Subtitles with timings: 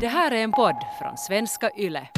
[0.00, 2.08] Det här är en podd från svenska YLE.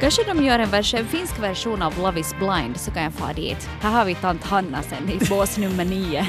[0.00, 3.12] Kanske de gör en, vers, en finsk version av Love is blind så kan jag
[3.12, 3.68] få dit.
[3.80, 6.26] Här har vi tant Hanna sen i bås nummer nio.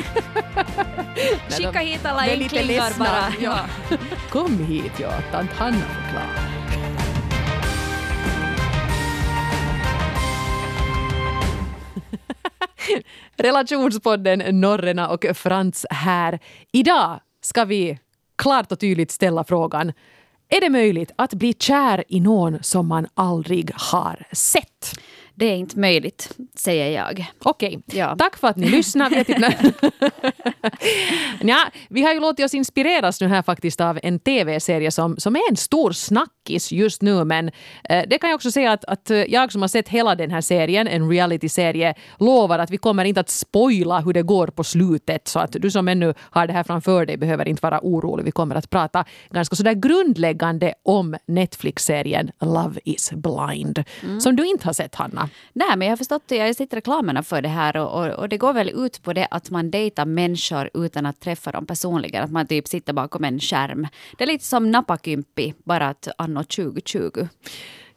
[1.50, 3.34] Skicka hit alla enklingar bara.
[3.40, 3.60] ja.
[4.30, 5.12] Kom hit, ja.
[5.32, 6.50] Tant Hanna förklarar.
[13.38, 16.40] Relationspodden Norrena och Frans här.
[16.72, 18.00] Idag ska vi
[18.40, 19.94] klart och tydligt ställa frågan
[20.50, 25.00] är det möjligt att bli kär i någon som man aldrig har sett?
[25.40, 27.26] Det är inte möjligt, säger jag.
[27.44, 28.16] Okej, Ja.
[28.20, 29.38] tack för att ni typ-
[31.42, 31.58] Nja,
[31.90, 35.42] vi har ju låtit oss inspireras nu här faktiskt av en tv-serie som, som är
[35.50, 37.24] en stor snackis just nu.
[37.24, 37.52] Men
[37.90, 40.32] eh, det kan jag också säga att, att eh, jag som har sett hela den
[40.32, 44.64] här serien, en reality-serie, lovar att vi kommer inte att spoila hur det går på
[44.64, 45.28] slutet.
[45.28, 48.24] Så att du som ännu har det här framför dig behöver inte vara orolig.
[48.26, 53.84] Vi kommer att prata ganska sådär grundläggande om Netflix-serien Love is blind.
[54.20, 55.29] Som du inte har sett, Hanna.
[55.54, 58.30] Nej, men jag har förstått, jag har sett reklamerna för det här och, och, och
[58.30, 62.24] det går väl ut på det att man dejtar människor utan att träffa dem personligen.
[62.24, 63.88] Att man typ sitter bakom en skärm.
[64.18, 67.28] Det är lite som napakympi, bara att anno 2020.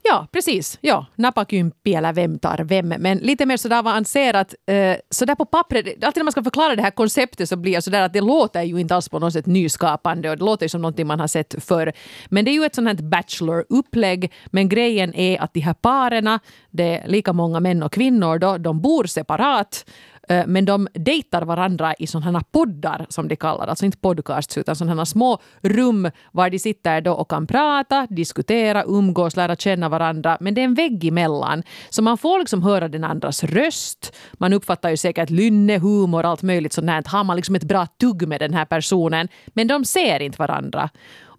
[0.05, 0.78] Ja, precis.
[0.81, 2.89] Ja, napakympi eller vem tar vem.
[2.89, 4.55] Men lite mer sådär avancerat.
[4.67, 7.83] Eh, sådär på pappret, alltid när man ska förklara det här konceptet så blir jag
[7.83, 10.69] sådär att det låter ju inte alls på något sätt nyskapande och det låter ju
[10.69, 11.92] som någonting man har sett förr.
[12.27, 14.33] Men det är ju ett sånt här bachelor-upplägg.
[14.47, 18.58] Men grejen är att de här parerna, det är lika många män och kvinnor då,
[18.58, 19.84] de bor separat.
[20.28, 24.59] Eh, men de dejtar varandra i sådana här poddar som de kallar Alltså inte podcasts
[24.59, 29.89] utan sådana små rum var de sitter då och kan prata, diskutera, umgås, lära känna
[29.89, 30.37] varandra.
[30.41, 31.62] Men det är en vägg emellan.
[31.91, 34.17] Så man får liksom höra den andras röst.
[34.33, 37.07] Man uppfattar ju säkert lynne, humor, allt möjligt sånt.
[37.07, 39.29] Har man liksom ett bra tugg med den här personen.
[39.47, 40.91] Men de ser inte varandra.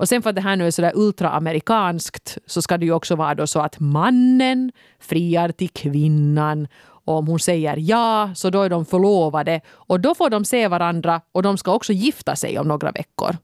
[0.04, 3.16] Och sen för att det här nu är sådär ultraamerikanskt så ska det ju också
[3.16, 6.68] vara då så att mannen friar till kvinnan
[7.06, 9.62] och om hon säger ja, så då är de förlovade.
[9.72, 13.38] Och då får de se varandra och de ska också gifta sig om några veckor.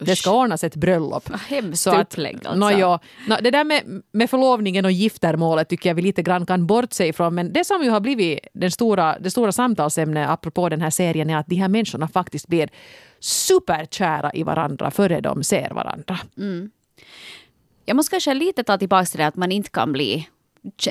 [0.00, 1.30] Det ska ordnas ett bröllop.
[1.48, 2.54] Hemskt Så att- upplägg alltså.
[2.54, 6.46] Nå, ja, nå, det där med, med förlovningen och giftermålet tycker jag vi lite grann
[6.46, 7.34] kan bortse ifrån.
[7.34, 11.30] Men det som ju har blivit den stora, det stora samtalsämnet apropå den här serien
[11.30, 12.68] är att de här människorna faktiskt blir
[13.20, 16.18] superkära i varandra före de ser varandra.
[17.84, 20.28] Jag måste kanske lite ta tillbaka till det att man inte kan bli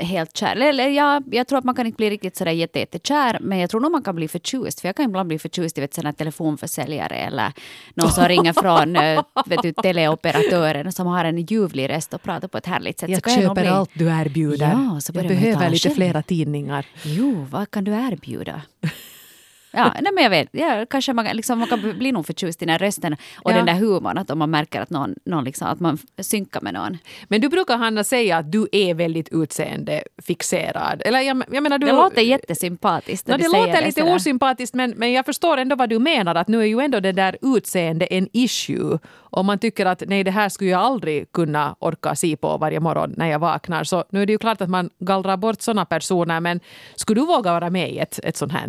[0.01, 0.55] helt kär.
[0.55, 3.37] Eller ja, jag tror att man kan inte bli riktigt sådär jätte, jättekär.
[3.41, 4.81] Men jag tror nog man kan bli förtjust.
[4.81, 7.15] För jag kan ibland bli förtjust i vet, sådana telefonförsäljare.
[7.15, 7.53] Eller
[7.93, 12.47] någon som ringer från eh, vet du, teleoperatören som har en ljuvlig röst och pratar
[12.47, 13.09] på ett härligt sätt.
[13.09, 14.69] Så Jag nog köper bli- allt du erbjuder.
[14.71, 15.95] Ja, så jag behöver lite själv.
[15.95, 16.85] flera tidningar.
[17.03, 18.61] Jo, vad kan du erbjuda?
[19.75, 20.49] Ja, nej, men jag vet.
[20.51, 23.51] Ja, kanske man, kan- liksom, man kan bli nog förtjust i den här rösten och
[23.51, 23.55] Ja.
[23.55, 24.17] den där humorn.
[24.17, 26.97] Att om man märker att, någon, någon liksom, att man synkar med någon.
[27.27, 31.01] Men du brukar Hanna säga att du är väldigt utseendefixerad.
[31.05, 33.27] Eller jag, jag menar, du, Det låter jättesympatiskt.
[33.27, 34.15] No, det låter lite sådär.
[34.15, 37.11] osympatiskt men, men jag förstår ändå vad du menar att nu är ju ändå det
[37.11, 38.99] där utseende en issue.
[39.15, 42.79] Om man tycker att nej det här skulle jag aldrig kunna orka se på varje
[42.79, 45.85] morgon när jag vaknar så nu är det ju klart att man gallrar bort sådana
[45.85, 46.59] personer men
[46.95, 48.63] skulle du våga vara med i ett, ett sånt här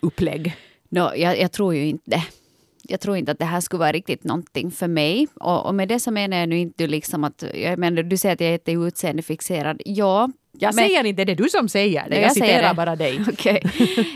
[0.00, 0.56] upplägg?
[0.88, 2.22] No, jag, jag tror ju inte det.
[2.82, 5.28] Jag tror inte att det här skulle vara riktigt någonting för mig.
[5.34, 7.44] Och, och med det så menar jag nu inte liksom att...
[7.54, 9.82] Jag menar, du säger att jag är jätteutseendefixerad.
[9.84, 10.30] Ja.
[10.60, 12.14] Jag men- säger inte det, är du som säger det.
[12.16, 12.74] Jag, jag citerar det.
[12.74, 13.20] bara dig.
[13.32, 13.62] Okej.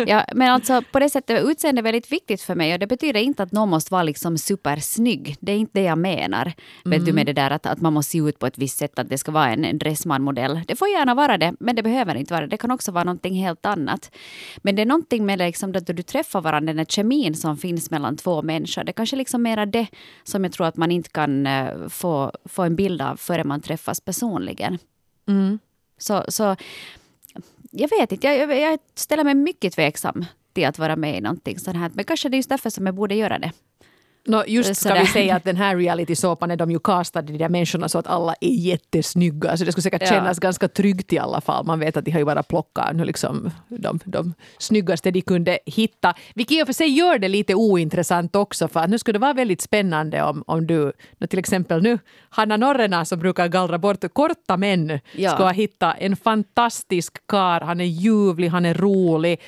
[0.06, 3.20] Ja, men alltså på det sättet, utseende är väldigt viktigt för mig och det betyder
[3.20, 5.36] inte att någon måste vara liksom supersnygg.
[5.41, 6.44] Det är inte det jag menar.
[6.84, 7.04] Vet Mm.
[7.04, 9.08] du med det där att, att man måste se ut på ett visst sätt, att
[9.08, 10.60] det ska vara en, en dressmanmodell.
[10.69, 12.50] Det får gärna vara det, men det behöver inte vara det.
[12.50, 14.10] Det kan också vara någonting helt annat.
[14.62, 17.91] Men det är någonting med liksom att du träffar varandra, den här kemin som finns
[17.91, 18.84] mellan två människor.
[18.84, 19.86] Det kanske liksom mera det
[20.24, 23.60] som jag tror att man inte kan eh, få, få en bild av förrän man
[23.60, 24.78] träffas personligen.
[25.28, 25.59] Mm.
[25.98, 26.56] Så, så
[27.70, 31.58] jag vet inte, jag, jag, ställer mig mycket tveksam till att vara med i någonting
[31.58, 31.91] sånt här.
[31.94, 33.53] Men kanske det är just därför som jag borde göra det.
[34.25, 35.00] Nå, just ska Sådär.
[35.00, 38.07] vi säga att den här reality-såpan är de ju castade de där människorna så att
[38.07, 39.57] alla är jättesnygga.
[39.57, 40.09] Så det skulle säkert Ja.
[40.09, 41.66] kännas ganska tryggt i alla fall.
[41.66, 45.59] Man vet att de har ju bara plockat nu liksom de, de snyggaste de kunde
[45.66, 46.15] hitta.
[46.34, 49.22] Vilket i och för sig gör det lite ointressant också för att nu skulle det
[49.22, 50.92] vara väldigt spännande om, om du
[51.28, 51.98] till exempel nu
[52.28, 55.30] Hanna Norrena som brukar gallra bort korta män Ja.
[55.30, 57.60] ska hitta en fantastisk kar.
[57.60, 59.41] Han är ljuvlig, han är rolig.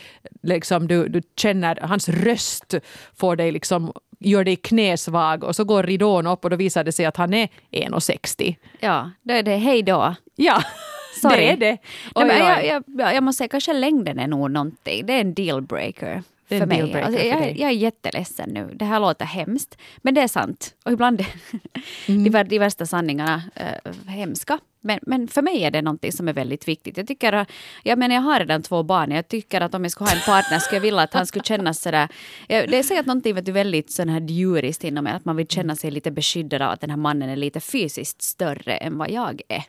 [0.43, 2.75] Liksom du, du känner hans röst
[3.17, 3.93] får dig liksom
[4.25, 7.35] gör dig knäsvag och så går ridån upp och då visar det sig att han
[7.35, 8.57] är 1,60.
[8.81, 10.15] Ja, då är det hej då.
[10.37, 10.63] Ja,
[11.23, 11.37] Sorry.
[11.37, 11.67] det är det.
[11.71, 11.79] Nej,
[12.15, 12.25] Oj,
[12.61, 12.67] oj.
[12.67, 15.07] jag, jag, jag måste säga, kanske längden är nog någonting.
[15.07, 16.79] Det är en dealbreaker för en mig.
[16.79, 18.71] dealbreaker Alltså, jag, jag är jätteledsen nu.
[18.75, 19.79] Det här låter hemskt.
[20.03, 20.75] Men det är sant.
[20.85, 21.27] Och ibland är
[22.09, 22.33] Mm.
[22.33, 24.59] de, de värsta sanningarna äh, hemska.
[24.85, 26.97] Men, men för mig är det någonting som är väldigt viktigt.
[26.97, 27.47] Jag tycker,
[27.83, 29.11] jag menar jag har redan två barn.
[29.11, 31.45] Jag tycker att om jag skulle ha en partner skulle jag vilja att han skulle
[31.45, 32.09] känna sådär.
[32.47, 35.13] Det är säkert någonting vet du, väldigt sån här djuriskt inom mig.
[35.13, 38.23] Att man vill känna sig lite beskyddad av att den här mannen är lite fysiskt
[38.23, 39.63] större än vad jag är.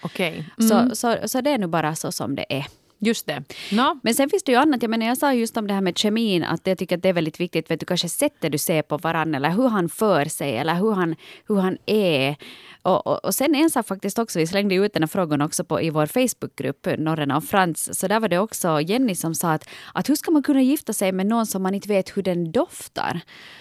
[0.00, 0.44] Okej.
[0.58, 2.66] Så, så, så det är nu bara så som det är.
[3.04, 3.42] Just det.
[3.72, 4.82] Nå, Men sen finns det ju annat.
[4.82, 7.08] Jag, menar, jag sa just om det här med kemin att jag tycker att det
[7.08, 7.70] är väldigt viktigt.
[7.70, 10.92] Vet du, kanske sättet du ser på varandra eller hur han för sig eller hur
[10.92, 11.14] han,
[11.48, 12.36] hur han är.
[12.82, 15.64] Och, och, och sen en sak faktiskt också, vi slängde ut den här frågan också
[15.64, 17.98] på, i vår Facebookgrupp, Norrena och Frans.
[18.00, 20.92] Så där var det också Jenny som sa att, att hur ska man kunna gifta
[20.92, 23.20] sig med någon som man inte vet hur den doftar?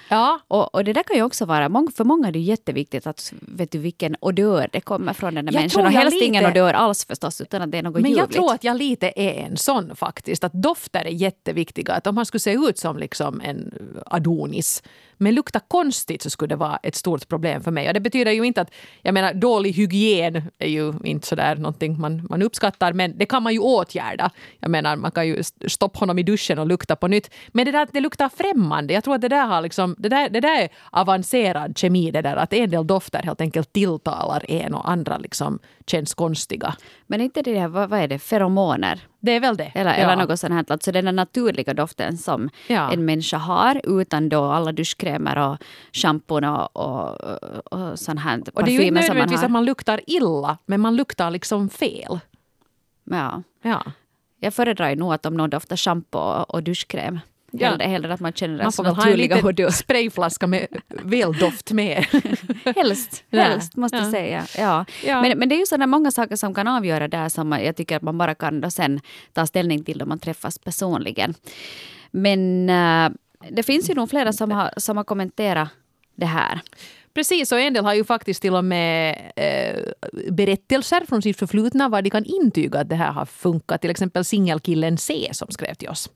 [0.10, 0.40] ja.
[0.48, 3.72] Och, och det där kan ju också vara, för många är det jätteviktigt att vet
[3.72, 5.86] du vilken odör det kommer från den där Jag människan.
[5.86, 8.18] Och jag helst lite- ingen odör alls förstås, utan att det är något Men jag
[8.20, 8.34] ljuvligt.
[8.36, 10.44] tror att jag lite är en sån faktiskt.
[10.44, 11.94] Att dofter är jätteviktiga.
[11.94, 13.74] Att om han skulle se ut som liksom en
[14.06, 14.84] Adonis
[15.22, 17.88] men lukta konstigt så skulle det vara ett stort problem för mig.
[17.88, 18.72] Och det betyder ju inte att,
[19.02, 23.44] jag menar dålig hygien är ju inte sådär någonting man, man uppskattar men det kan
[23.44, 24.30] man ju åtgärda.
[24.60, 27.30] Jag menar man kan ju st- stoppa honom i duschen och lukta på nytt.
[27.48, 30.10] Men det där att det luktar främmande, jag tror att det där har liksom, det
[30.10, 34.46] där, det där är avancerad kemi det där att en del dofter helt enkelt tilltalar
[34.52, 36.76] en och andra liksom känns konstiga.
[37.08, 39.00] Men inte det där, vad, vad är det, feromoner?
[39.20, 39.72] Det är väl det.
[39.76, 39.96] Eller, Ja.
[39.98, 40.66] eller något sånt här.
[40.68, 42.92] Alltså den där naturliga doften som Ja.
[42.94, 45.58] en människa har utan då alla duschkrämer och
[45.94, 47.18] schampon och, och,
[47.74, 50.82] och, sån här Och det är ju inte man nödvändigtvis att man luktar illa, men
[50.82, 52.20] man luktar liksom fel.
[53.04, 53.44] Ja.
[53.62, 53.84] Ja.
[54.40, 57.20] Jag föredrar ju nog att om någon doftar schampo och, och duschkräm.
[57.52, 57.70] Ja.
[57.70, 60.68] Hellre, hellre att man känner Man deras får väl ha en naturliga liten sprayflaska med
[60.88, 62.06] väldoft med.
[62.76, 63.42] Helst, Ja.
[63.42, 64.12] helst måste jag Ja.
[64.12, 64.44] säga.
[64.58, 64.86] Ja.
[65.06, 65.22] Ja.
[65.22, 67.96] Men, men det är ju sådana många saker som kan avgöra där som jag tycker
[67.96, 69.00] att man bara kan då sen
[69.34, 71.34] ta ställning till då man träffas personligen.
[72.12, 73.10] Men äh,
[73.50, 75.70] det finns ju nog flera som har, som har kommenterat
[76.16, 76.62] det här.
[77.14, 79.80] Precis, och en del har ju faktiskt till och med eh,
[80.32, 83.82] berättelser från sitt förflutna var de kan intyga att det här har funkat.
[83.82, 86.10] Till exempel singelkillen C som skrev till oss.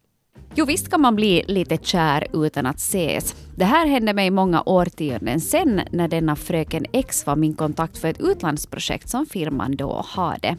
[0.57, 3.35] Jo, visst kan man bli lite kär utan att ses.
[3.55, 8.07] Det här hände mig många årtionden sen när denna fröken X var min kontakt för
[8.07, 10.57] ett utlandsprojekt som firman då hade.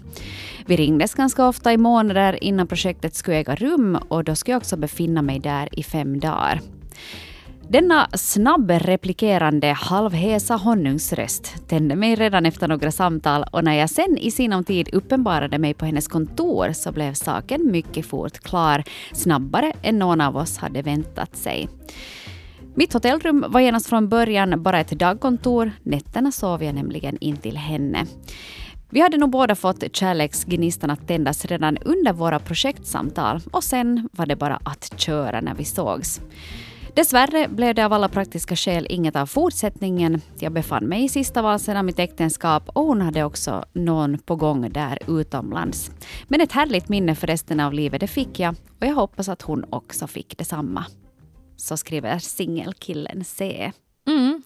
[0.67, 4.61] Vi ringdes ganska ofta i månader innan projektet skulle äga rum och då skulle jag
[4.61, 6.61] också befinna mig där i fem dagar.
[7.69, 14.31] Denna snabbreplikerande, halvhesa honungsröst tände mig redan efter några samtal och när jag sen i
[14.31, 19.99] sinom tid uppenbarade mig på hennes kontor så blev saken mycket fort klar, snabbare än
[19.99, 21.69] någon av oss hade väntat sig.
[22.75, 25.73] Mitt hotellrum var genast från början bara ett dagkontor.
[25.83, 28.07] Nätterna sov jag nämligen in till henne.
[28.91, 34.27] Vi hade nog båda fått kärleksgnistan att tändas redan under våra projektsamtal och sen var
[34.27, 36.21] det bara att köra när vi sågs.
[36.97, 40.21] Dessvärre blev det av alla praktiska skäl inget av fortsättningen.
[40.39, 44.37] Jag befann mig i sista valsen av mitt äktenskap och hon hade också någon på
[44.37, 45.91] gång där utomlands.
[46.29, 49.43] Men ett härligt minne för resten av livet det fick jag och jag hoppas att
[49.43, 50.85] hon också fick detsamma.
[51.57, 53.73] Så skriver singelkillen C.
[54.09, 54.43] Mm.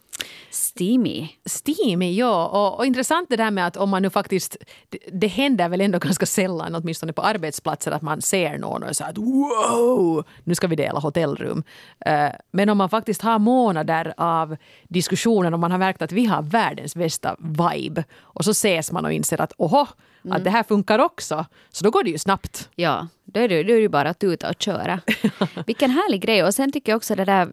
[0.50, 1.29] Steamy.
[1.47, 2.47] Steamy, ja.
[2.47, 4.56] Och, och intressant det där med att om man nu faktiskt...
[4.88, 8.97] Det, det händer väl ändå ganska sällan, åtminstone på arbetsplatser, att man ser någon och
[8.97, 11.62] säger att wow, nu ska vi dela hotellrum.
[12.06, 14.56] Eh, men om man faktiskt har månader av
[14.88, 19.05] diskussioner och man har märkt att vi har världens bästa vibe och så ses man
[19.05, 19.86] och inser att oho,
[20.31, 21.46] att det här funkar också.
[21.70, 22.69] Så då går det ju snabbt.
[22.75, 25.01] Ja, då är det, då är det bara att tuta och köra.
[25.67, 26.44] Vilken härlig grej.
[26.44, 27.49] Och sen tycker jag också det där,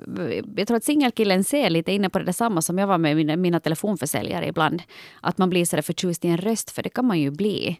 [0.55, 3.15] jag tror att singelkillen ser lite inne på det där samma som jag var med
[3.15, 4.83] mina, mina telefonförsäljare ibland.
[5.21, 7.79] Att man blir sådär förtjust i en röst, för det kan man ju bli.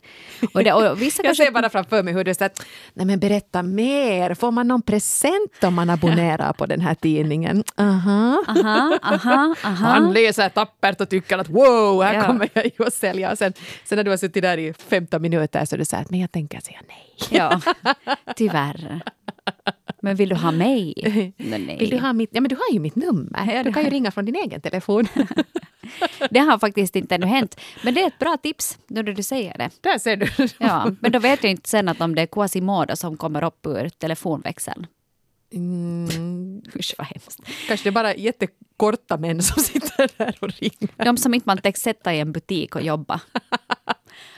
[0.54, 3.20] Och, det, och vissa Jag kanske, ser bara framför mig hur så att, nej men
[3.20, 7.64] berätta mer, får man någon present om man abonnerar på den här tidningen?
[7.78, 8.44] Aha.
[8.48, 9.86] aha, aha, aha.
[9.88, 12.26] Han läser tappert och tycker att wow, här Ja.
[12.26, 13.32] kommer jag ju att sälja.
[13.32, 13.54] Och sen,
[13.86, 16.20] sen när du har suttit där i 15 minuter så är det så här, men
[16.20, 17.04] jag tänker säga nej.
[17.30, 17.62] Ja,
[18.36, 19.02] tyvärr.
[20.02, 20.94] Men vill du ha mig?
[21.38, 21.78] Nej.
[21.80, 23.64] Vill du ha mitt, ja men du har ju mitt nummer.
[23.64, 25.08] Du kan ju ringa från din egen telefon.
[26.30, 27.60] Det har faktiskt inte ännu hänt.
[27.84, 29.70] Men det är ett bra tips nu när du säger det.
[29.82, 30.28] Där ser du.
[30.58, 33.66] Ja, men då vet jag inte sen att om det är Quasimodo som kommer upp
[33.66, 34.88] ur telefonväxeln.
[35.54, 37.40] Mm, Usch vad hemskt.
[37.68, 41.06] kanske det är bara jättekorta män som sitter där och ringer.
[41.06, 43.22] De som inte man tänker sätta i en butik och jobba.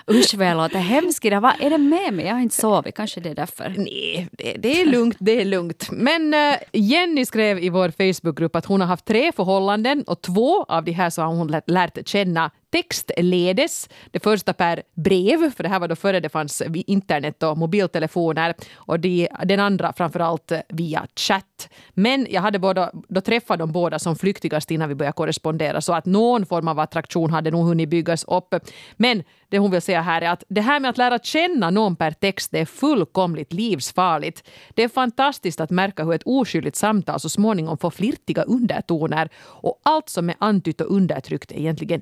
[0.07, 1.41] Usch vad jag låter hemsk idag.
[1.41, 2.25] Vad är det med mig?
[2.25, 2.95] Jag har inte sovit.
[2.95, 3.73] Kanske det är därför.
[3.77, 5.91] Nej, det, det är lugnt, det är lugnt.
[5.91, 10.63] Men uh, Jenny skrev i vår Facebookgrupp att hon har haft tre förhållanden och två
[10.63, 13.89] av de här så har hon lärt, lärt känna textledes.
[14.11, 18.55] Det första per brev, för det här var då före det fanns internet och mobiltelefoner.
[18.75, 21.69] Och de, den andra framförallt via chatt.
[21.93, 25.81] Men jag hade båda, då träffat de båda som flyktigast innan vi började korrespondera.
[25.81, 28.55] Så att någon form av attraktion hade nog hunnit byggas upp.
[28.97, 31.95] Men det hon vill säga här är att det här med att lära känna någon
[31.95, 34.49] per text det är fullkomligt livsfarligt.
[34.73, 39.79] Det är fantastiskt att märka hur ett oskyldigt samtal så småningom får flirtiga undertoner och
[39.83, 42.01] allt som är antytt och undertryckt är egentligen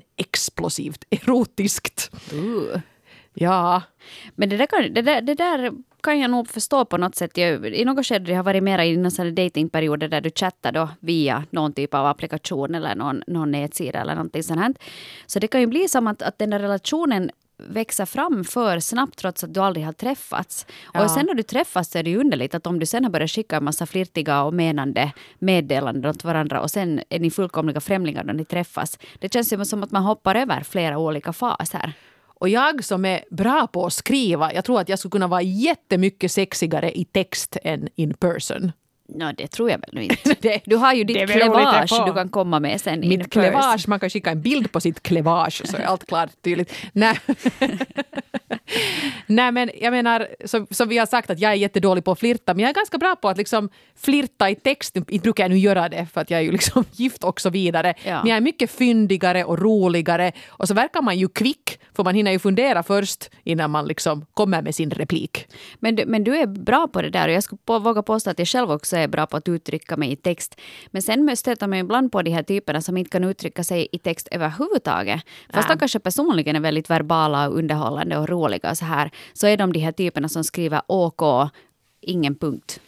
[0.58, 2.12] explosivt erotiskt.
[2.34, 2.82] Uh.
[3.34, 3.82] Ja.
[4.36, 5.72] Men det där, kan, det, där, det där
[6.04, 7.38] kan jag nog förstå på något sätt.
[7.38, 11.44] Jag, I något skede har varit mer i någon datingperioder där du chattar då via
[11.50, 14.74] någon typ av applikation eller någon, någon nätsida eller någonting sånt här.
[15.28, 19.18] Så det kan ju bli som att, att den där relationen växa fram för snabbt
[19.18, 20.66] trots att du aldrig har träffats.
[20.94, 21.04] Ja.
[21.04, 23.12] Och sen när du träffas så är det ju underligt att om du sen har
[23.12, 27.80] börjat skicka en massa flirtiga och menande meddelanden åt varandra och sen är ni fullkomliga
[27.80, 29.00] främlingar när ni träffas.
[29.20, 31.94] Det känns ju som att man hoppar över flera olika faser.
[32.40, 35.42] Och jag som är bra på att skriva, jag tror att jag skulle kunna vara
[35.42, 38.72] jättemycket sexigare i text än in person.
[39.08, 40.62] No, det tror jag väl nu inte.
[40.66, 44.32] Du har ju ditt klevage du kan komma med sen Mitt klevage, man kan skicka
[44.32, 46.74] en bild på sitt klevage så är allt klart tydligt.
[46.94, 47.20] Nej.
[49.28, 52.20] Nej men jag menar, som, som vi har sagt att jag är jättedålig på att
[52.20, 54.96] flirta men jag är ganska bra på att liksom flirta i text.
[54.96, 57.50] Inte brukar jag nu göra det för att jag är ju liksom gift och så
[57.50, 57.94] vidare.
[58.04, 58.22] Ja.
[58.22, 62.16] Men jag är mycket fyndigare och roligare och så verkar man ju kvick för man
[62.16, 65.48] hinner ju fundera först innan man liksom kommer med sin replik.
[65.80, 68.30] Men du, men du är bra på det där och jag skulle på, våga påstå
[68.30, 70.62] att jag själv också är bra på att uttrycka mig i text.
[70.88, 74.00] Men sen stöter man ibland på de här typerna som inte kan uttrycka sig i
[74.00, 75.22] text överhuvudtaget.
[75.54, 75.76] Fast Ja.
[75.76, 79.12] de kanske personligen är väldigt verbala och underhållande och roliga och så här.
[79.34, 81.22] Så är de de här typerna som skriver OK,
[82.02, 82.80] ingen punkt.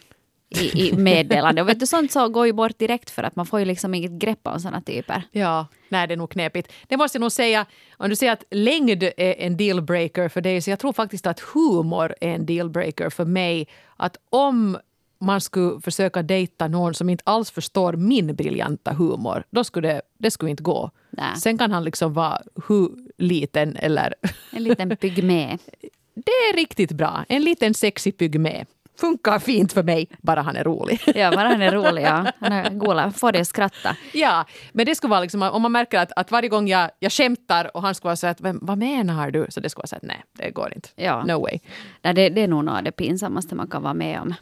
[0.60, 1.62] I, i meddelande.
[1.62, 3.94] Och vet du, sånt så går ju bort direkt för att man får ju liksom
[3.94, 5.22] inget grepp om såna typer.
[5.32, 6.72] Ja, nej det är nog knepigt.
[6.88, 10.62] Det måste jag nog säga, om du säger att längd är en dealbreaker för dig
[10.62, 13.68] så jag tror faktiskt att humor är en dealbreaker för mig.
[13.96, 14.78] Att om
[15.20, 20.02] man skulle försöka dejta någon som inte alls förstår min briljanta humor, då skulle det,
[20.18, 20.90] det skulle inte gå.
[21.10, 21.36] Nej.
[21.36, 24.14] Sen kan han liksom vara hur liten eller...
[24.52, 25.58] En liten pygmé.
[26.14, 27.24] Det är riktigt bra.
[27.28, 28.64] En liten sexig pygmé.
[29.00, 31.00] Funkar fint för mig, bara han är rolig.
[31.14, 32.02] Ja, bara han är rolig.
[32.02, 32.26] Ja.
[32.40, 33.10] Han är gola.
[33.10, 33.96] Får dig att skratta.
[34.12, 37.12] Ja, men det skulle vara liksom om man märker att, att varje gång jag, jag
[37.12, 39.46] skämtar och han skulle vara så att "Vem- vad menar du?
[39.48, 40.88] Så det skulle vara så att nej, det går inte.
[40.96, 41.24] Ja.
[41.24, 41.58] No way.
[42.02, 44.34] Nej, det, det är nog något av det pinsammaste man kan vara med om.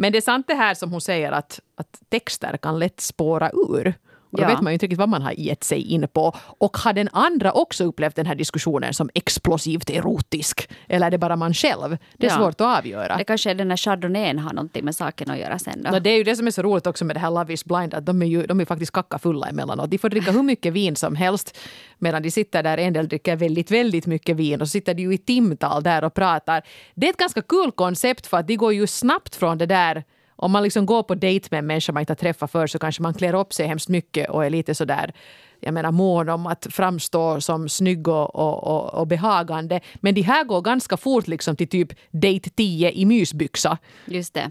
[0.00, 3.50] Men det är sant det här som hon säger att, att texter kan lätt spåra
[3.50, 3.94] ur.
[4.30, 4.48] Och då Ja.
[4.48, 6.32] vet man ju inte riktigt vad man har gett sig in på.
[6.58, 10.68] Och har den andra också upplevt den här diskussionen som explosivt erotisk?
[10.88, 11.96] Eller är det bara man själv?
[12.16, 12.36] Det är Ja.
[12.36, 13.16] svårt att avgöra.
[13.16, 15.90] Det kanske är den här chardonnayn har någonting med saken att göra sen då.
[15.90, 17.64] No, det är ju det som är så roligt också med det här Love is
[17.64, 19.90] blind, att de är ju de är faktiskt kackafulla emellanåt.
[19.90, 21.58] De får dricka hur mycket vin som helst
[21.98, 25.02] medan de sitter där, en del dricker väldigt, väldigt mycket vin och så sitter de
[25.02, 26.62] ju i timtal där och pratar.
[26.94, 30.04] Det är ett ganska kul koncept för att de går ju snabbt från det där
[30.38, 32.78] om man liksom går på dejt med en människa man inte har träffat förr så
[32.78, 35.12] kanske man klär upp sig hemskt mycket och är lite sådär
[35.60, 39.80] jag menar mån om att framstå som snygg och, och, och, och behagande.
[39.94, 44.50] Men de här går ganska fort liksom till typ date 10 i mysbyxa Just det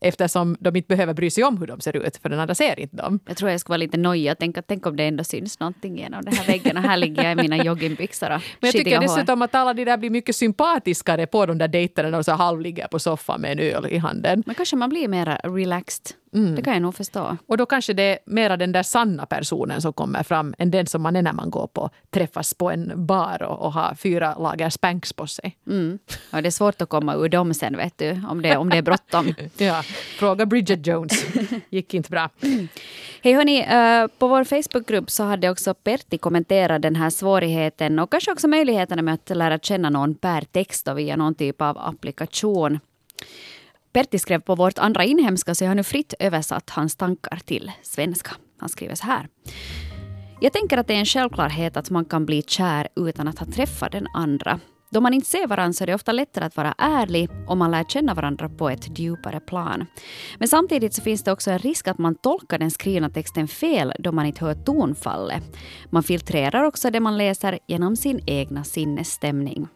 [0.00, 2.80] eftersom de inte behöver bry sig om hur de ser ut, för den andra ser
[2.80, 3.20] inte dem.
[3.26, 4.34] Jag tror jag ska vara lite nojig.
[4.38, 6.76] Tänk, att- tänk om det ändå syns någonting genom den här väggen.
[6.76, 9.02] Och här ligger jag i mina joggingbyxor och Men jag tycker hår.
[9.02, 12.32] dessutom att alla de där blir mycket sympatiskare på de där dejterna när de så
[12.32, 14.42] halvligger på soffan med en öl i handen.
[14.46, 16.16] Men kanske man blir mer relaxed.
[16.36, 16.54] Mm.
[16.54, 17.36] Det kan jag nog förstå.
[17.46, 20.86] Och då kanske det är mera den där sanna personen som kommer fram än den
[20.86, 24.34] som man är när man går på träffas på en bar och, och har fyra
[24.38, 25.56] lager spanks på sig.
[25.66, 25.98] Mm.
[26.32, 28.76] Och det är svårt att komma ur dem sen, vet du, om det, om det
[28.76, 29.34] är bråttom.
[29.56, 29.82] Ja,
[30.18, 31.26] fråga Bridget Jones.
[31.70, 32.30] Gick inte bra.
[33.22, 38.10] Hej hörni, eh, på vår Facebookgrupp så hade också Pertti kommenterat den här svårigheten och
[38.10, 41.78] kanske också möjligheterna med att lära känna någon per text och via någon typ av
[41.78, 42.78] applikation.
[43.96, 47.72] Pertti skrev på vårt andra inhemska så jag har nu fritt översatt hans tankar till
[47.82, 48.30] svenska.
[48.58, 49.28] Han skriver så här.
[50.40, 53.46] Jag tänker att det är en självklarhet att man kan bli kär utan att ha
[53.46, 54.60] träffat den andra.
[54.90, 57.70] Då man inte ser varandra så är det ofta lättare att vara ärlig och man
[57.70, 59.86] lär känna varandra på ett djupare plan.
[60.38, 63.92] Men samtidigt så finns det också en risk att man tolkar den skrivna texten fel
[63.98, 65.56] då man inte hör tonfallet.
[65.90, 69.68] Man filtrerar också det man läser genom sin egna sinnesstämning.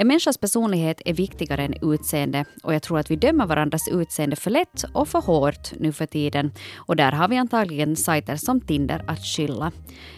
[0.00, 4.36] En människas personlighet är viktigare än utseende och jag tror att vi dömer varandras utseende
[4.36, 6.52] för lätt och för hårt nu för tiden.
[6.76, 9.72] Och där har vi antagligen sajter som Tinder att skylla.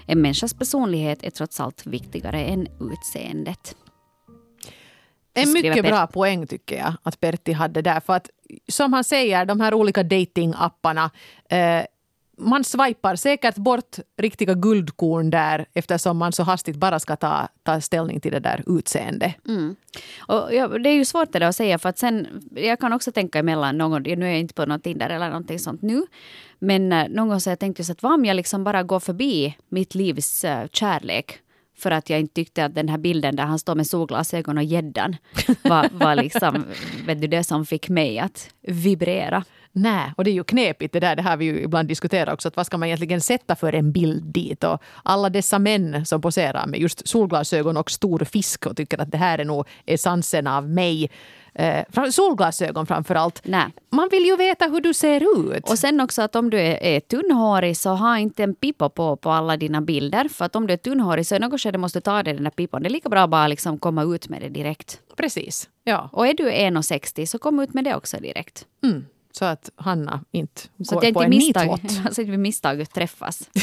[0.07, 3.77] En människas personlighet är trots allt viktigare än utseendet.
[5.35, 8.01] En mycket bra poäng tycker jag att Pertti hade där.
[8.01, 8.31] För att
[8.69, 11.11] som han säger, de här olika datingapparna
[11.49, 11.83] eh,
[12.43, 17.81] man swipar säkert bort riktiga guldkorn där eftersom man så hastigt bara ska ta, ta
[17.81, 19.35] ställning till det där utseendet.
[19.49, 19.77] Mm.
[20.19, 22.93] Och ja, det är ju svårt det där att säga för att sen, jag kan
[22.93, 26.03] också tänka emellan någon nu är jag inte på något Tinder eller någonting sånt nu,
[26.59, 28.83] men eh, någon gång så har jag tänkt just att vad om jag liksom bara
[28.83, 31.43] går förbi mitt livs uh, kärlek
[31.83, 34.65] för att jag inte tyckte att den här bilden där han står med solglasögon och
[34.65, 35.17] gäddan
[35.63, 36.65] var, var liksom,
[37.07, 39.45] vet du, det som fick mig att vibrera.
[39.73, 42.49] Nej, och det är ju knepigt det där, det har vi ju ibland diskuterat också,
[42.49, 44.65] att vad ska man egentligen sätta för en bild dit?
[44.65, 49.11] Och alla dessa män som poserar med just solglasögon och stor fisk och tycker att
[49.11, 51.11] det här är nog essensen av mig.
[51.55, 53.41] Eh, solglasögon framför allt.
[53.45, 53.67] Nej.
[53.91, 55.71] Man vill ju veta hur du ser ut.
[55.71, 59.17] Och sen också att om du är, är tunnhårig så ha inte en pipa på
[59.17, 60.29] på alla dina bilder.
[60.29, 62.45] För att om du är tunnhårig så i något skede måste du ta dig den
[62.45, 62.83] där pipan.
[62.83, 65.01] Det är lika bra att bara liksom komma ut med det direkt.
[65.17, 65.69] Precis.
[65.85, 66.09] Ja.
[66.13, 68.67] Och är du 1,60 så kom ut med det också direkt.
[68.83, 69.05] Mm.
[69.33, 72.15] Så att Hanna inte så går att på en misstag, nitlott.
[72.15, 73.49] Så att vi misstag träffas.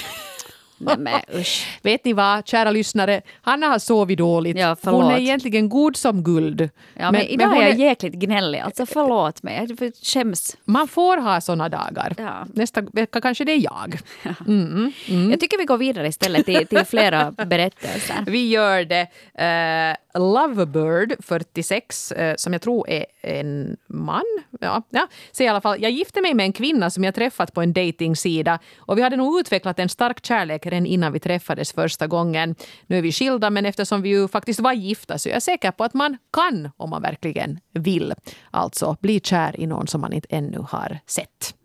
[0.82, 1.80] Nej, men usch.
[1.82, 3.22] Vet ni vad, kära lyssnare?
[3.42, 4.58] Hanna har sovit dåligt.
[4.58, 5.04] Ja, förlåt.
[5.04, 6.70] hon är egentligen god som guld.
[6.94, 8.60] Ja, men, idag hon är jag är- jäkligt gnällig.
[8.60, 9.68] Alltså förlåt mig.
[9.80, 10.58] Jag skäms.
[10.66, 12.16] Man får ha såna dagar.
[12.18, 12.46] Ja.
[12.54, 14.00] Nästa vecka kanske det är jag.
[14.48, 14.92] Mm.
[15.32, 18.24] Jag tycker vi går vidare istället till, till flera berättelser.
[18.28, 19.02] Vi gör det.
[19.40, 24.24] Uh, Lovebird, 46, eh, som jag tror är en man.
[24.60, 25.08] Ja, ja.
[25.32, 27.74] Så i alla fall, jag gifte mig med en kvinna som jag träffat på en
[27.74, 32.56] datingsida och vi hade nog utvecklat en stark kärlek redan innan vi träffades första gången.
[32.88, 35.72] Nu är vi skilda, men eftersom vi ju faktiskt var gifta så är jag säker
[35.72, 38.14] på att man kan om man verkligen vill.
[38.52, 41.56] Alltså bli kär i någon som man inte ännu har sett.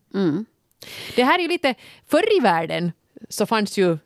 [1.17, 1.75] Det här är ju lite,
[2.07, 2.93] förr i världen
[3.29, 3.99] så fanns ju,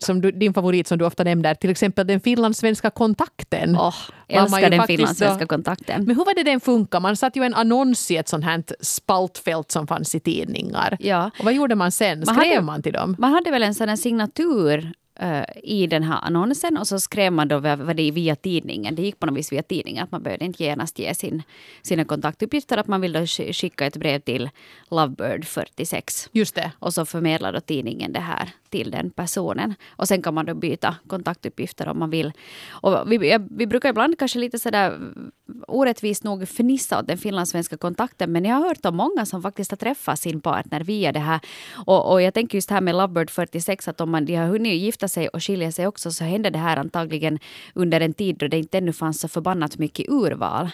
[0.00, 3.76] som du, din favorit som du ofta nämner, till exempel den finlandssvenska kontakten.
[3.76, 3.94] Åh,
[4.34, 6.04] man älskar den finlandssvenska då- kontakten.
[6.04, 7.00] Men hur var det den funkar?
[7.00, 10.96] Man satte ju en annons i ett sånt här spaltfält som fanns i tidningar.
[11.00, 11.30] Ja.
[11.38, 12.18] Och vad gjorde man sen?
[12.26, 13.16] Man Skrev hade- man till dem?
[13.18, 17.48] Man hade väl en sån signatur eh, i den här annonsen och så skrev man
[17.48, 18.94] då vad det via tidningen.
[18.94, 21.42] Det gick på något vis via tidningen att man behövde inte genast ge sin,
[21.82, 22.78] sina kontaktuppgifter.
[22.78, 24.50] Att man vill då sk- skicka ett brev till
[24.90, 26.28] Lovebird 46.
[26.32, 26.72] Just det.
[26.78, 29.74] Och så förmedlar då tidningen det här till den personen.
[29.90, 32.32] Och sen kan man då byta kontaktuppgifter om man vill.
[32.68, 34.98] Och vi, vi brukar ibland kanske lite sådär
[35.68, 38.32] orättvist nog fnissa åt den finlandssvenska kontakten.
[38.32, 41.40] Men jag har hört om många som faktiskt har träffat sin partner via det här.
[41.86, 44.82] Och, och jag tänker just här med Lovebird 46 att om man, de har hunnit
[44.82, 47.38] gifta sig och skilja sig också så hände det här antagligen
[47.74, 50.70] under en tid då det inte ännu fanns så förbannat mycket urval.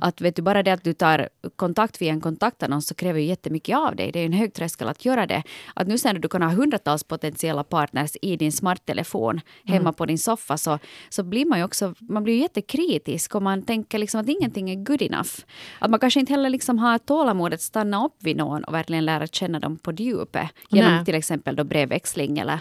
[0.00, 3.26] Att vet du, bara det att du tar kontakt via en kontaktannons så kräver ju
[3.26, 4.12] jättemycket av dig.
[4.12, 5.42] Det är ju en hög tröskel att göra det.
[5.74, 10.18] Att nu sen du kan ha hundratals potentiella partners i din smarttelefon hemma på din
[10.18, 14.20] soffa så, så blir man ju också man blir ju jättekritisk och man tänker liksom
[14.20, 15.30] att ingenting är good enough.
[15.78, 19.04] Att man kanske inte heller liksom har tålamod att stanna upp vid någon och verkligen
[19.04, 20.48] lära känna dem på djupet.
[20.70, 21.04] Genom Nej.
[21.04, 22.60] till exempel då brevväxling eller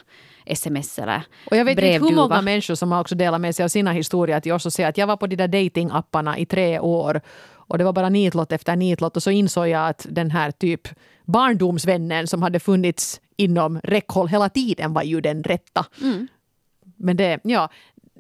[0.51, 2.21] sms eller Och jag vet inte hur brevduva.
[2.21, 4.89] många människor som har också delat med sig av sina historier till oss och säger
[4.89, 8.51] att jag var på de där datingapparna i tre år och det var bara nitlott
[8.51, 10.87] efter nitlott och så insåg jag att den här typ
[11.25, 15.85] barndomsvännen som hade funnits inom räckhåll hela tiden var ju den rätta.
[17.01, 17.69] Men det, ja,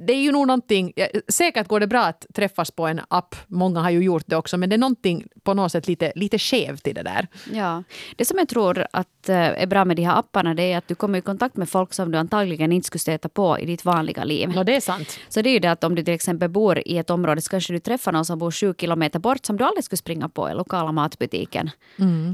[0.07, 3.35] det är ju nog någonting, ja, säkert går det bra att träffas på en app,
[3.47, 6.39] många har ju gjort det också, men det är någonting på något sätt lite, lite
[6.39, 7.27] skevt i det där.
[7.53, 7.83] Ja,
[8.15, 10.87] det som jag tror att eh, är bra med de här apparna det är att
[10.87, 13.85] du kommer i kontakt med folk som du antagligen inte skulle stöta på i ditt
[13.85, 14.49] vanliga liv.
[14.55, 15.19] Nå, det är sant.
[15.29, 17.49] Så det är ju det att om du till exempel bor i ett område så
[17.49, 20.49] kanske du träffar någon som bor sju kilometer bort som du aldrig skulle springa på
[20.49, 21.69] i lokala matbutiken.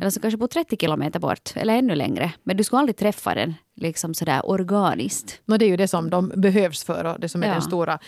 [0.02, 2.32] Eller som kanske bor 30 kilometer bort eller ännu längre.
[2.44, 5.40] Men du skulle aldrig träffa den liksom sådär organiskt.
[5.46, 7.54] Nå, det är ju det som de behövs för och det som är Ja.
[7.54, 8.00] den stora,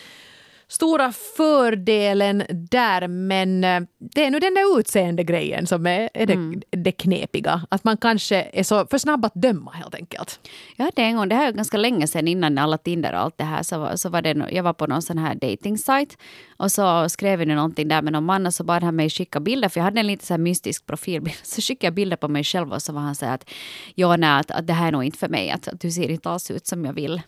[0.69, 3.07] stora fördelen där.
[3.07, 6.61] Men eh, det är nu den där utseende-grejen som är, är det, Mm.
[6.69, 7.61] det knepiga.
[7.69, 10.39] Att man kanske är så för snabb att döma helt enkelt.
[10.75, 13.37] Jag hade en gång, det här är ganska länge sedan innan alla Tinder och allt
[13.37, 16.15] det här, så, så var det, jag var på någon sån här dating site
[16.57, 19.39] och så skrev jag någonting där med någon man och så bad han mig skicka
[19.39, 21.35] bilder för jag hade en lite så här mystisk profilbild.
[21.43, 23.49] Så skickade jag bilder på mig själv och så var han så här att
[23.95, 26.11] ja, nej, att, att det här är nog inte för mig, att, att du ser
[26.11, 27.21] inte alls ut som jag vill.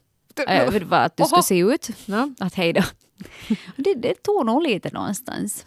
[0.47, 1.89] Äh, vad att du ska se ut.
[2.39, 2.81] Att hej då.
[3.75, 5.65] det, det tog nog lite någonstans.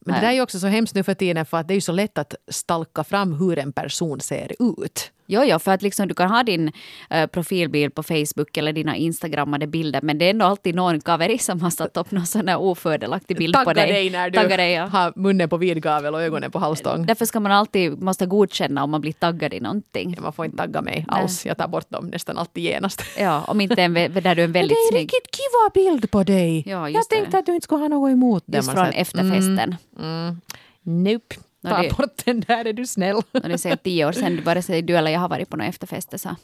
[0.00, 1.76] Men det där är ju också så hemskt nu för tiden för att det är
[1.76, 5.12] ju så lätt att stalka fram hur en person ser ut.
[5.30, 6.72] Jo, jo, för att liksom du kan ha din
[7.10, 11.38] eh, profilbild på Facebook eller dina instagrammade bilder men det är ändå alltid någon kaveri
[11.38, 13.92] som har satt upp någon sån här ofördelaktig bild Tagga på dig.
[13.92, 14.86] dig när du Tagga dig, ja.
[14.86, 17.06] har munnen på vid gavel och ögonen på halvstång.
[17.06, 20.16] Därför ska man alltid måste godkänna om man blir taggad i någonting.
[20.20, 21.46] Man får inte tagga mig alls.
[21.46, 23.02] Jag tar bort dem nästan alltid genast.
[23.18, 25.02] Ja, om inte en, där du är en väldigt det är en snygg.
[25.02, 26.62] riktigt kiva bild på dig.
[26.66, 27.16] Ja, jag just det.
[27.16, 28.56] tänkte att du inte skulle ha något emot det.
[28.56, 29.76] Just från säger, efterfesten.
[29.98, 30.40] Mm,
[30.82, 31.34] nope.
[31.62, 33.16] Ta det- bort den där är du snäll.
[33.16, 35.68] Och det är tio år sedan, vare sig du eller jag har varit på några
[35.68, 36.18] efterfester.
[36.18, 36.36] Så.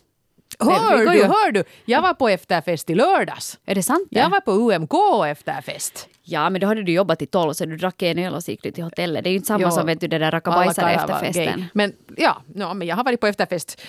[0.61, 1.64] Hör du, hör du!
[1.85, 3.59] Jag var på efterfest i lördags.
[3.66, 4.09] Är det sant?
[4.11, 4.18] det?
[4.20, 4.92] Jag var på UMK
[5.31, 6.09] efterfest.
[6.26, 8.50] Ja, men då hade du jobbat till tolv så du drack en öl och så
[8.50, 9.24] gick du till hotellet.
[9.24, 9.70] Det är ju inte samma Jo.
[9.70, 11.64] som vet du, det där var efterfesten.
[11.72, 13.80] Men ja, no, men jag har varit på efterfest.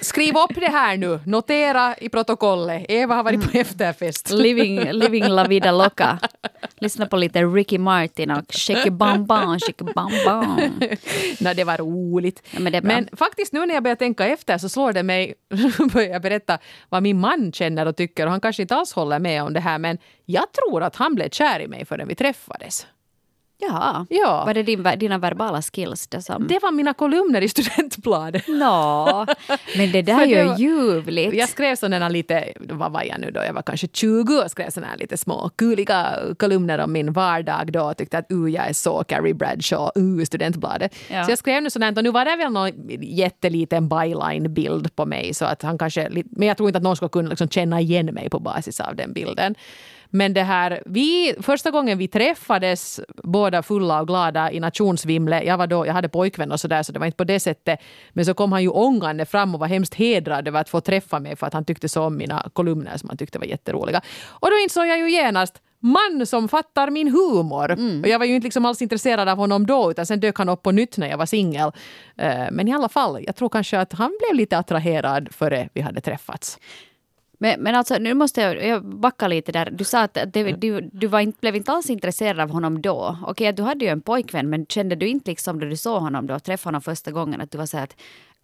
[0.00, 1.20] Skriv upp det här nu.
[1.26, 2.84] Notera i protokollet.
[2.88, 4.30] Eva har varit på efterfest.
[4.30, 6.18] Living, living la vida loca.
[6.80, 10.70] Lyssna på lite Ricky Martin och Shake bam bam, shake bam bam.
[11.40, 12.42] Nej, det var roligt.
[12.50, 13.02] Ja, men det bra.
[13.16, 15.34] faktiskt nu när jag börjar tänka efter så slår det mig,
[15.92, 19.42] börjar berätta vad min man känner och tycker och han kanske inte alls håller med
[19.42, 19.98] om det här men
[20.30, 22.86] jag tror att han blev kär i mig förrän vi träffades.
[23.60, 24.06] Ja.
[24.10, 24.44] Ja.
[24.46, 26.46] Var det din, dina verbala skills det som...
[26.46, 28.44] Det var mina kolumner i Studentbladet.
[28.48, 29.26] Nå,
[29.76, 31.34] men det där är ju var- ljuvligt.
[31.34, 34.70] Jag skrev sådana lite, vad var jag nu då, jag var kanske 20 och skrev
[34.70, 38.72] sådana lite små kuliga kolumner om min vardag då och tyckte att uh, jag är
[38.72, 40.94] så Carrie Bradshaw, uh, Studentbladet.
[41.10, 41.24] Ja.
[41.24, 45.34] Så jag skrev nu sådant och nu var det väl någon jätteliten byline-bild på mig
[45.34, 48.06] så att han kanske, men jag tror inte att någon skulle kunna liksom känna igen
[48.06, 49.54] mig på basis av den bilden.
[50.10, 55.58] Men det här, vi, första gången vi träffades, båda fulla och glada i nationsvimle, jag,
[55.58, 57.80] var då, jag hade pojkvän och sådär så det var inte på det sättet.
[58.12, 61.20] Men så kom han ju ångande fram och var hemskt hedrad över att få träffa
[61.20, 64.00] mig för att han tyckte så om mina kolumner som han tyckte var jätteroliga.
[64.28, 67.76] Och då insåg jag ju genast man som fattar min humor.
[68.02, 70.48] Och jag var ju inte liksom alls intresserad av honom då utan sen dök han
[70.48, 71.72] upp på nytt när jag var singel.
[72.16, 75.80] Eh, Men i alla fall, jag tror kanske att han blev lite attraherad före vi
[75.80, 76.58] hade träffats.
[77.38, 79.70] Men, men alltså, nu måste jag, jag backa lite där.
[79.70, 83.18] Du sa att det, du, du var inte, blev inte alls intresserad av honom då.
[83.26, 86.26] Okej, du hade ju en pojkvän, men kände du inte liksom då du såg honom
[86.26, 87.96] då, träffade honom första gången, att du var så här att,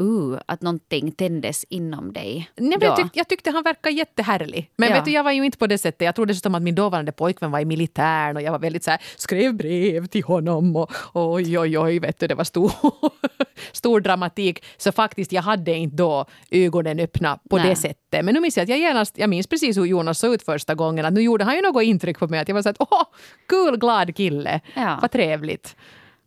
[0.02, 2.50] uh, att någonting tändes inom dig?
[2.56, 4.70] Nej, men jag, tyck, jag tyckte han verkade jättehärlig.
[4.76, 4.94] Men Ja.
[4.94, 6.04] vet du, jag var ju inte på det sättet.
[6.04, 8.90] Jag tror dessutom att min dåvarande pojkvän var i militären och jag var väldigt så
[8.90, 12.72] här, skrev brev till honom och oj, oj, oj, vet du, det var stor,
[13.72, 14.64] stor dramatik.
[14.76, 17.68] Så faktiskt, jag hade inte då ögonen öppna på Nej.
[17.68, 18.24] det sättet.
[18.24, 20.74] Men nu minns jag att jag genast, jag minns precis hur Jonas såg ut första
[20.74, 22.76] gången, att nu gjorde han ju något intryck på mig, att jag var så att
[22.78, 23.02] åh,
[23.48, 24.98] kul, glad kille, Ja.
[25.02, 25.76] vad trevligt.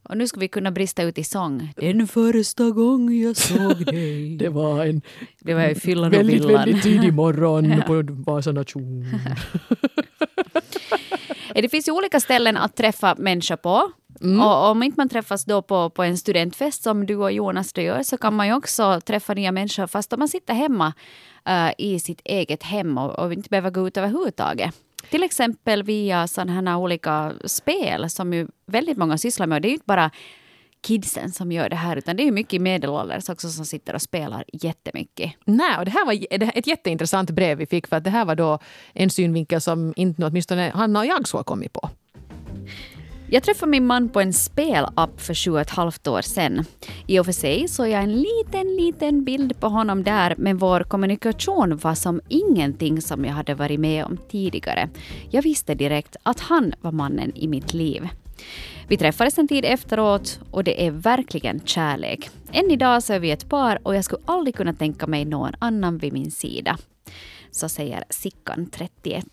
[0.10, 1.74] Och nu ska vi kunna brista ut i sång.
[1.76, 4.38] Den första gången jag såg dig.
[4.38, 5.02] Det var en
[5.40, 6.54] Det var fyllan och väldigt, villan.
[6.54, 9.06] väldigt tidig morgon på Vasa nation.
[11.54, 13.92] Det finns ju olika ställen att träffa människor på.
[14.22, 14.42] Mm.
[14.42, 17.82] Och om inte man träffas då på, på en studentfest som du och Jonas då
[17.82, 20.94] gör så kan man ju också träffa nya människor fast om man sitter hemma
[21.46, 24.76] eh, i sitt eget hem och, och inte behöver gå ut överhuvudtaget.
[25.10, 29.56] Till exempel via sådana här olika spel som ju väldigt många sysslar med.
[29.56, 30.12] Och det är ju inte bara
[30.82, 34.02] kidsen som gör det här utan det är ju mycket medelålders också som sitter och
[34.02, 35.34] spelar jättemycket.
[35.46, 36.18] Nej, och det här var
[36.58, 38.60] ett jätteintressant brev vi fick för att det här var då
[38.94, 41.90] en synvinkel som inte åtminstone Hanna och jag så har kommit på.
[43.30, 46.66] Jag träffade min man på en spelapp för sju och ett halvt år sedan.
[47.08, 50.80] I och för sig såg jag en liten, liten bild på honom där, men vår
[50.80, 54.90] kommunikation var som ingenting som jag hade varit med om tidigare.
[55.30, 58.10] Jag visste direkt att han var mannen i mitt liv.
[58.88, 62.30] Vi träffades en tid efteråt och det är verkligen kärlek.
[62.52, 65.54] Än idag så är vi ett par och jag skulle aldrig kunna tänka mig någon
[65.60, 66.78] annan vid min sida.
[67.52, 69.26] Så säger Sickan 31.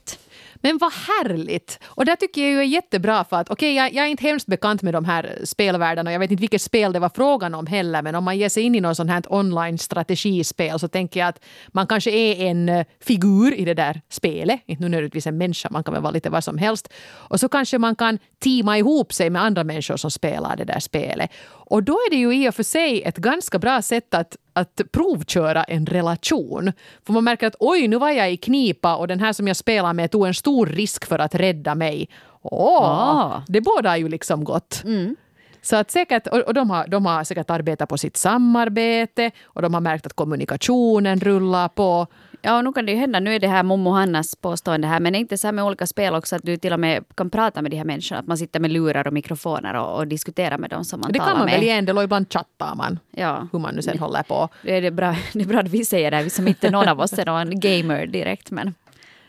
[0.65, 1.79] Men vad härligt!
[1.85, 4.47] Och det tycker jag ju är jättebra för att okej, jag, jag är inte hemskt
[4.47, 7.67] bekant med de här spelvärldarna och jag vet inte vilket spel det var frågan om
[7.67, 11.21] heller men om man ger sig in i någon sånt här online strategispel så tänker
[11.21, 15.27] jag att man kanske är en eh, figur i det där spelet, inte nu nödvändigtvis
[15.27, 16.93] en människa, man kan väl vara lite vad som helst.
[17.07, 20.81] Och så kanske man kan teama ihop sig med andra människor som spelar det där
[20.81, 21.31] spelet.
[21.47, 24.81] Och då är det ju i och för sig ett ganska bra sätt att, att
[24.93, 26.73] provköra en relation.
[27.07, 29.57] För man märker att oj, nu var jag i knipa och den här som jag
[29.57, 32.09] spelar med tog en stor risk för att rädda mig.
[32.43, 33.43] Åh, Ah.
[33.49, 34.83] det båda ju liksom gott.
[35.63, 39.75] Så att säkert, och de, har, de har säkert arbetat på sitt samarbete och de
[39.75, 42.07] har märkt att kommunikationen rullar på.
[42.47, 45.01] Ja, och nu kan det ju hända, nu är det här Momo Hannas påstående här,
[45.01, 47.05] men det är inte så här med olika spel också att du till och med
[47.17, 50.07] kan prata med de här människorna, att man sitter med lurar och mikrofoner och, och
[50.07, 51.55] diskuterar med dem som man Det talar kan man med.
[51.55, 52.99] väl i en del och ibland chattar man.
[53.11, 53.49] Ja.
[53.53, 54.49] Hur man nu sen håller på.
[54.63, 56.89] Det är, det, bra, det är bra att vi säger det, här, som inte någon
[56.89, 58.51] av oss är någon gamer direkt.
[58.51, 58.75] Men,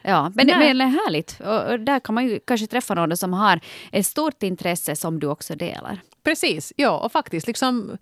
[0.02, 0.58] ja, men, Nej.
[0.60, 1.40] men det är härligt.
[1.40, 3.60] Och där kan man ju kanske träffa någon som har
[3.92, 6.00] ett stort intresse som du också delar.
[6.24, 7.98] Precis, ja och faktiskt liksom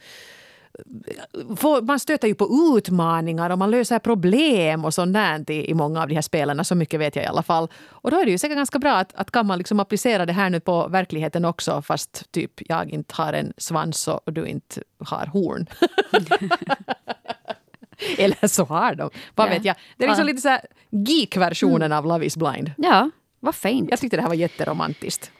[1.57, 5.73] får, man stöter ju på utmaningar och man löser problem och sånt där i, i
[5.73, 6.65] många av de här spelen.
[6.65, 7.67] Så mycket vet jag i alla fall.
[7.89, 10.33] Och då är det ju säkert ganska bra att, att kan man liksom applicera det
[10.33, 14.81] här nu på verkligheten också fast typ jag inte har en svans och du inte
[14.99, 15.65] har horn.
[18.17, 19.09] Eller så har de.
[19.35, 19.51] Vad Ja.
[19.53, 19.75] vet jag.
[19.97, 20.57] Det är liksom lite så
[20.89, 22.71] geek-versionen av Love is blind.
[22.77, 23.09] Ja,
[23.39, 23.89] vad fint.
[23.89, 25.31] Jag tyckte det här var jätteromantiskt.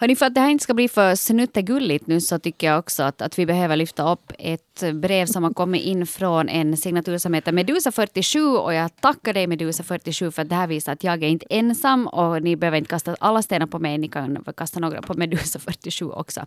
[0.00, 3.02] Hörni, för att det här inte ska bli för snuttegulligt nu så tycker jag också
[3.02, 7.18] att, att vi behöver lyfta upp ett brev som har kommit in från en signatur
[7.18, 11.22] som heter Medusa47 och jag tackar dig Medusa47 för att det här visar att jag
[11.22, 14.80] är inte ensam och ni behöver inte kasta alla stenar på mig, ni kan kasta
[14.80, 16.46] några på Medusa47 också.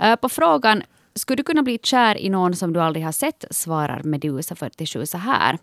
[0.00, 0.82] Eh, på frågan
[1.14, 3.44] skulle du kunna bli kär i någon som du aldrig har sett?
[3.50, 5.58] svarar Medusa47 så här.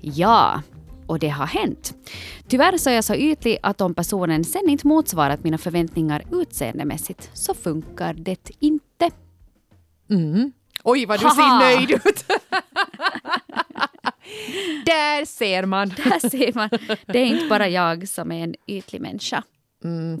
[0.00, 0.62] Ja,
[1.06, 1.94] och det har hänt.
[2.48, 7.30] Tyvärr så är jag så ytlig att om personen sen inte motsvarat mina förväntningar utseendemässigt
[7.32, 9.10] så funkar det inte.
[10.10, 10.52] Mm.
[10.84, 11.34] Oj, vad du Haha.
[11.34, 12.24] ser nöjd ut!
[14.86, 15.88] Där ser man.
[15.88, 16.68] Där ser man.
[17.06, 19.42] Det är inte bara jag som är en ytlig människa.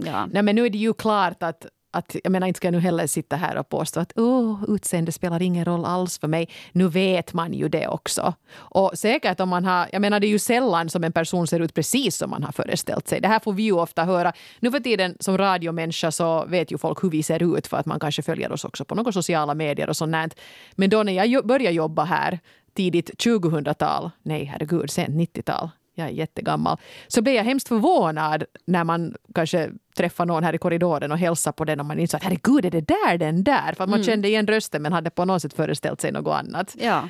[0.04, 0.26] Ja.
[0.32, 2.80] Nej, men nu är det ju klart att, att jag menar inte ska jag nu
[2.80, 6.48] heller sitta här och påstå att oh, utseende spelar ingen roll alls för mig.
[6.72, 8.34] Nu vet man ju det också.
[8.54, 11.60] Och säkert om man har, jag menar det är ju sällan som en person ser
[11.60, 13.20] ut precis som man har föreställt sig.
[13.20, 14.32] Det här får vi ju ofta höra.
[14.60, 17.86] Nu för tiden som radiomänniska så vet ju folk hur vi ser ut för att
[17.86, 20.34] man kanske följer oss också på några sociala medier och sånt.
[20.72, 22.38] Men då när jag började jobba här
[22.74, 26.78] tidigt 2000-tal, nej herregud, sent 90-tal, jag är jättegammal,
[27.08, 31.52] så blev jag hemskt förvånad när man kanske träffar någon här i korridoren och hälsar
[31.52, 33.72] på den och man insåg att herregud, är det där den där?
[33.72, 36.76] För man kände igen rösten men hade på något sätt föreställt sig något annat.
[36.78, 37.08] Ja.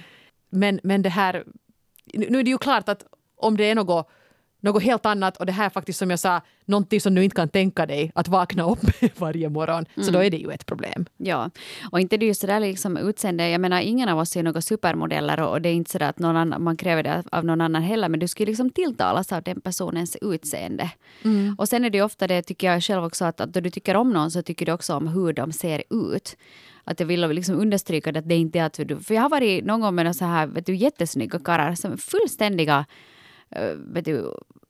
[0.51, 1.45] Men, men det här,
[2.15, 3.05] nu är det ju klart att
[3.37, 4.09] om det är något,
[4.67, 7.49] något helt annat och det här faktiskt som jag sa, någonting som du inte kan
[7.49, 8.79] tänka dig att vakna upp
[9.19, 11.07] varje morgon, så då är det ju ett problem.
[11.17, 11.51] Ja,
[11.91, 13.49] och inte det är ju sådär liksom utseende.
[13.49, 16.19] Jag menar, ingen av oss är några supermodeller och, och det är inte sådär att
[16.19, 19.43] någon annan, man kräver det av någon annan heller, men du skulle liksom tilltalas av
[19.43, 20.91] den personens utseende.
[21.59, 23.71] Och sen är det ju ofta det, tycker jag själv också, att, att då du
[23.71, 26.37] tycker om någon så tycker du också om hur de ser ut.
[26.85, 29.01] Att jag vill liksom understryka det, att det inte är att du...
[29.01, 31.97] För jag har varit någon gång med så här, vet du, jättesnygga karlar som är
[31.97, 32.87] fullständiga
[33.55, 34.23] vet du,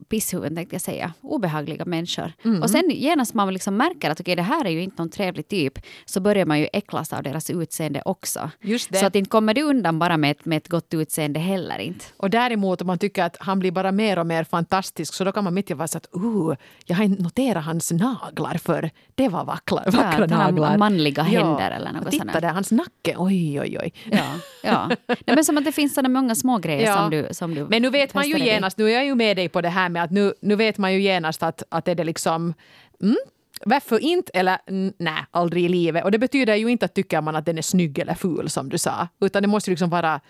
[0.08, 2.32] pisshuvuden tänkte jag säga, obehagliga människor.
[2.62, 5.48] Och sen genast man liksom märker att okej, det här är ju inte någon trevlig
[5.48, 8.50] typ, så börjar man ju äcklas av deras utseende också.
[8.60, 8.98] Just det.
[8.98, 12.04] Så att inte kommer du undan bara med ett, med ett gott utseende heller inte.
[12.16, 15.32] Och däremot om man tycker att han blir bara mer och mer fantastisk så då
[15.32, 16.54] kan man mitt i vara så att uh,
[16.86, 20.78] jag har noterat hans naglar för det var vackra, vackra har naglar.
[20.78, 22.40] manliga händer eller något Titta sånt där.
[22.40, 23.92] där, hans nacke, oj oj oj.
[24.10, 24.24] Ja,
[24.62, 24.88] ja.
[25.06, 26.96] Nej, men som att det finns sådana många små grejer Ja.
[26.96, 29.36] som du som du Men nu vet man ju genast, nu är jag ju med
[29.36, 31.94] dig på det här med att nu, nu vet man ju genast att, att är
[31.94, 32.54] det liksom
[33.02, 33.16] mm,
[33.64, 36.04] varför inte eller mm, nej, aldrig i livet.
[36.04, 38.68] Och det betyder ju inte att tycker man att den är snygg eller ful som
[38.68, 40.20] du sa, utan det måste ju liksom vara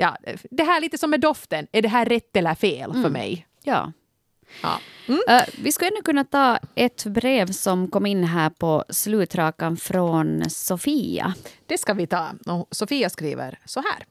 [0.00, 0.16] Ja,
[0.50, 1.66] det här lite som med doften.
[1.72, 3.46] Är det här rätt eller fel för mig?
[3.62, 3.92] Ja.
[4.62, 4.80] Ja.
[5.28, 10.50] Eh, vi skulle ännu kunna ta ett brev som kom in här på slutrakan från
[10.50, 11.34] Sofia.
[11.66, 12.28] Det ska vi ta.
[12.46, 14.04] Och Sofia skriver så här.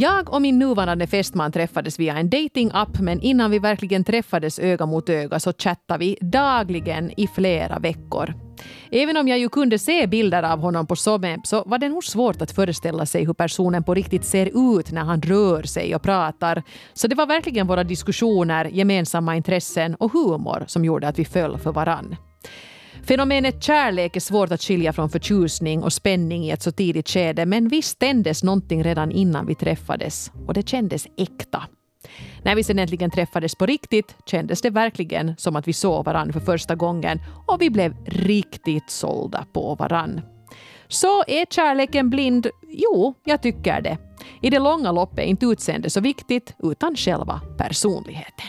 [0.00, 4.86] Jag och min nuvarande fästman träffades via en dating-app men innan vi verkligen träffades öga
[4.86, 8.34] mot öga så chattade vi dagligen i flera veckor.
[8.90, 12.04] Även om jag ju kunde se bilder av honom på Sommep så var det nog
[12.04, 16.02] svårt att föreställa sig hur personen på riktigt ser ut när han rör sig och
[16.02, 16.62] pratar.
[16.94, 21.58] Så det var verkligen våra diskussioner, gemensamma intressen och humor som gjorde att vi föll
[21.58, 22.16] för varann.
[23.08, 27.46] Fenomenet kärlek är svårt att skilja från förtjusning och spänning i ett så tidigt skede
[27.46, 31.62] men visst tändes någonting redan innan vi träffades och det kändes äkta.
[32.42, 36.32] När vi sen äntligen träffades på riktigt kändes det verkligen som att vi såg varann
[36.32, 40.20] för första gången och vi blev riktigt sålda på varann.
[40.88, 42.46] Så är kärleken blind?
[42.68, 43.98] Jo, jag tycker det.
[44.42, 48.46] I det långa loppet är inte utseende så viktigt utan själva personligheten.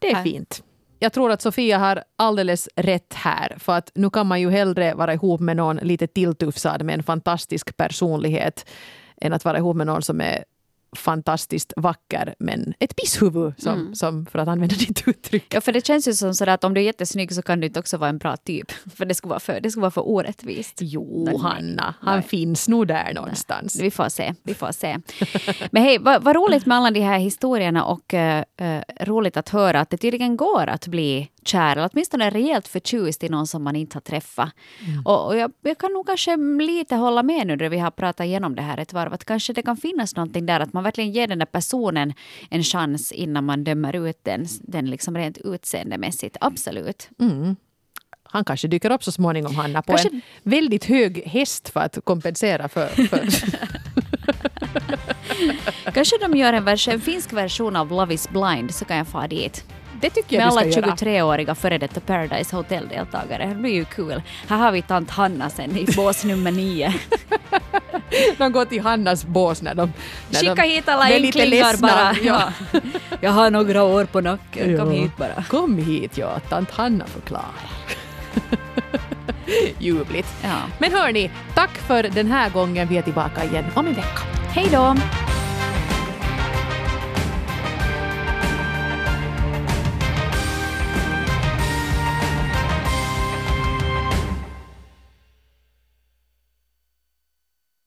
[0.00, 0.62] Det är fint.
[1.02, 3.56] Jag tror att Sofia har alldeles rätt här.
[3.58, 7.02] För att nu kan man ju hellre vara ihop med någon lite tilltufsad med en
[7.02, 8.66] fantastisk personlighet
[9.20, 10.44] än att vara ihop med någon som är
[10.96, 15.54] fantastiskt vacker men ett pisshuvud, som, som, för att använda ditt uttryck.
[15.54, 17.66] Ja, för det känns ju som sådär att om du är jättesnygg så kan du
[17.66, 18.72] inte också vara en bra typ.
[18.96, 20.78] För det skulle vara för, det skulle vara för orättvist.
[20.80, 22.28] Jo, Nej, Hanna, han nej.
[22.28, 23.80] finns nog där någonstans.
[23.80, 24.34] Vi får se.
[24.42, 24.98] Vi får se.
[25.70, 29.48] Men hej, vad, vad roligt med alla de här historierna och eh, eh, roligt att
[29.48, 33.62] höra att det tydligen går att bli kär eller åtminstone rejält förtjust i någon som
[33.64, 34.50] man inte har träffat.
[35.04, 38.26] Och, och jag, jag kan nog kanske lite hålla med nu när vi har pratat
[38.26, 41.12] igenom det här ett varv att kanske det kan finnas någonting där att man verkligen
[41.12, 42.12] ger den där personen
[42.50, 46.36] en chans innan man dömer ut den, den liksom rent utseendemässigt.
[46.40, 47.08] Absolut.
[48.24, 51.98] Han kanske dyker upp så småningom, Hanna, på Kanske- en väldigt hög häst för att
[52.04, 52.86] kompensera för...
[52.86, 53.28] för
[55.94, 59.08] Kanske de gör en, vers- en finsk version av Love is blind så kan jag
[59.08, 59.64] få dit.
[60.02, 60.94] Det tycker Med jag alla ska göra.
[60.94, 63.46] 23-åriga före detta Paradise Hotel-deltagare.
[63.46, 64.22] Det blir ju kul.
[64.48, 66.94] Här har vi tant Hanna sen i bås nummer nio.
[68.38, 69.92] De går till Hannas bås när de...
[70.30, 71.88] När Skicka de, hit alla ledsna.
[71.88, 72.16] bara.
[72.22, 72.52] Ja.
[72.72, 72.80] Ja.
[73.20, 75.44] Jag har några år på nacken, kom hit bara.
[75.48, 76.40] Kom hit, ja.
[76.48, 77.70] Tant Hanna förklarar.
[79.78, 80.28] Ljuvligt.
[80.42, 80.56] Ja.
[80.78, 82.88] Men hörni, tack för den här gången.
[82.88, 84.20] Vi är tillbaka igen om en vecka.
[84.54, 84.96] Hej då!